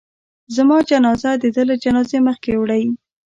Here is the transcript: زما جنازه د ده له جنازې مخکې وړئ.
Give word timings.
زما 0.55 0.77
جنازه 0.89 1.31
د 1.43 1.45
ده 1.55 1.63
له 1.69 1.75
جنازې 1.83 2.19
مخکې 2.27 2.51
وړئ. 2.57 2.85